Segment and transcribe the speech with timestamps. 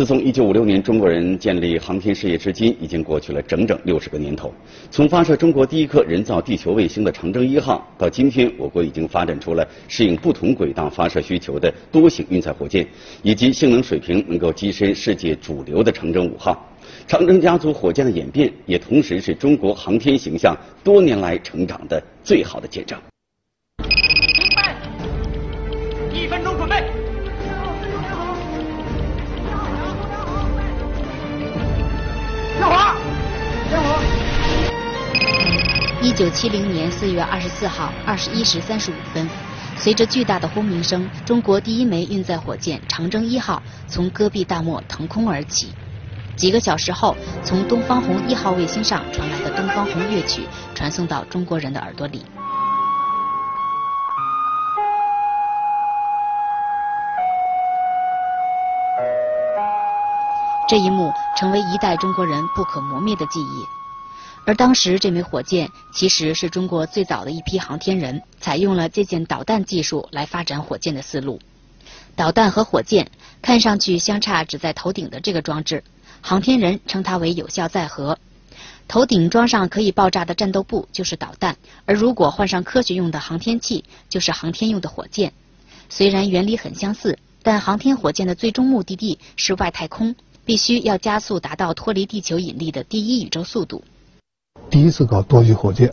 [0.00, 4.50] 自从1956年中国人建立航天事业至今，已经过去了整整六十个年头。
[4.90, 12.88] 从发射中国第一颗人造地球卫星的长征一号，到今天，我国已经发展出了适应不同轨道发射需求的多型运载火箭，
[13.22, 16.66] 以及性能水平能够跻身世界主流的长征五号。
[17.06, 22.98] 长征家族火箭的演变，也同时是中国航天形象多年来成长的最好的见证。
[26.10, 26.39] 一分
[36.20, 39.26] 九七零年四月二十四号二十一时三十五分，
[39.78, 45.72] 随着巨大的轰鸣声，中国第一枚运载火箭长征一号从戈壁大漠腾空而起。
[46.36, 52.22] 几个小时后，从东方红一号卫星上传来的东方红乐曲传送到中国人的耳朵里。
[60.68, 63.79] 这一幕成为一代中国人不可磨灭的记忆。
[64.44, 71.38] 而当时这枚火箭其实是中国最早的一批航天人采用了借鉴导弹技术来发展火箭的思路。
[72.16, 73.10] 导弹和火箭
[73.42, 75.84] 看上去相差只在头顶的这个装置，
[76.20, 78.18] 航天人称它为有效载荷。
[78.88, 85.32] 头顶装上可以爆炸的战斗部就是导弹，而如果换上科学用的航天器，就是航天用的火箭。
[85.88, 90.14] 虽然原理很相似，但航天火箭的最终目的地是外太空。
[90.42, 93.84] 必须要加速达到脱离地球引力的第一宇宙速度。
[94.70, 95.92] 第一次搞多级火箭，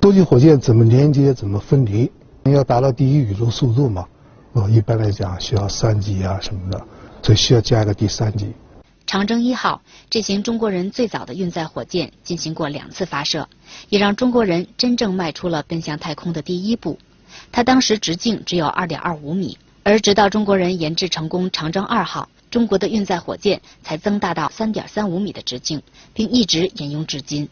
[0.00, 2.08] 多级火箭怎么连接，怎么分离？
[2.44, 4.06] 要达到第一宇宙速度嘛？
[4.52, 6.80] 呃，一般来讲需要三级啊什么的，
[7.22, 8.52] 所以需要加一个第三级。
[9.04, 13.48] 长征一号这型中国人最早的运载火箭进行过两次发射，
[13.88, 16.98] 也让中国人真正迈出了奔向太空的第一步。
[17.50, 22.28] 它当时直径只有二点二五米，而直到中国人研制成功长征二号。
[22.50, 25.82] 中国的运载火箭才增大到三点三五米的直径，
[26.14, 27.46] 并一直沿用至今。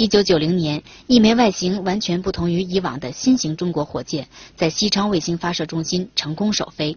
[0.00, 6.96] 一九九零年，一枚外形完全不同于以往的新型中国火箭在西昌卫星发射中心成功首飞。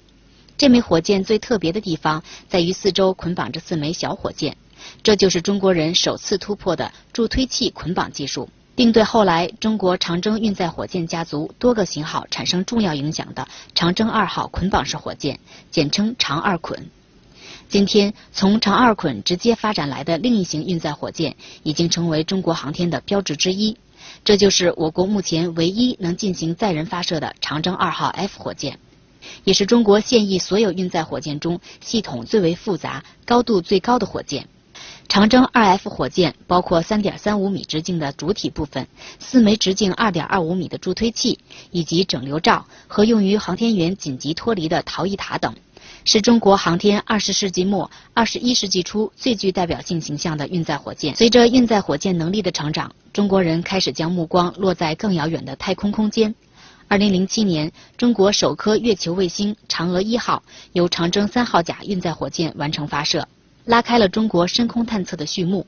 [0.55, 4.55] 这枚火箭最特别的地方在于四周捆绑着四枚小火箭，
[5.01, 8.47] 这就是中国人首次突破的助推器捆绑技术。
[8.75, 15.39] 并对后来中国长征运载火箭家族多个型号产生重要影响的长征二号捆绑式火箭，
[15.71, 16.87] 简称长二捆。
[17.71, 23.77] 今天，从长二捆直接发展来的另一型运载火箭，已经成为中国航天的标志之一。
[24.25, 28.77] 这就是我国目前唯一能进行载人发射的长征二号 F 火箭，
[29.45, 34.49] 也是中国现役所有运载火箭中系统最为复杂、高度最高的火箭。
[35.11, 38.87] 长征 2F 火箭包括3.35米直径的主体部分、
[39.19, 41.37] 四枚直径2.25米的助推器
[41.69, 45.53] 以及整流罩和用于航天员紧急脱离的逃逸塔等，
[46.05, 51.13] 是中国航天20世纪末、21世纪初最具代表性形象的运载火箭。
[51.13, 56.33] 随着运载火箭能力的成长，中国人开始将目光落在更遥远的太空空间。
[56.87, 60.41] 2007年，中国首颗月球卫星嫦娥一号
[60.71, 63.27] 由长征三号甲运载火箭完成发射。
[63.71, 65.65] 拉开了中国深空探测的序幕，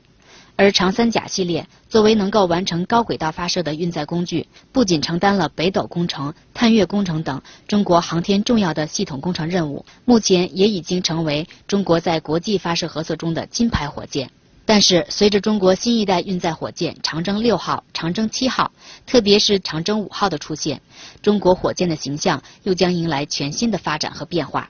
[0.56, 14.30] 而长三甲系列作为能够完成高轨道发射的运载工具，不仅承担了北斗工程、探月工程等中国航天重要的系统工程任务，目前也已经成为中国在国际发射合作中的金牌火箭。
[14.66, 18.70] 但是，随着中国新一代运载火箭长征六号、长征七号，
[19.06, 20.78] 特别是长征五号的出现，
[21.22, 24.68] 中国火箭的形象又将迎来全新的发展和变化。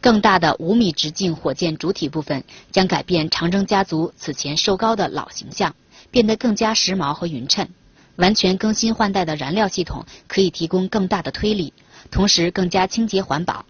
[0.00, 5.74] 更大的五米直径火箭主体部分将改变长征家族此前瘦高的老形象，
[6.10, 7.68] 变得更加时髦和匀称。
[8.16, 11.72] 完全更新换代的燃料系统可以提供更大的推力，
[12.10, 13.64] 同时更加清洁环保。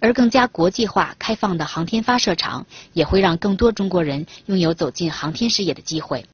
[0.00, 6.26] 而更加国际化、开放的航天发射场也会让更多中国人拥有走进航天事业的机会。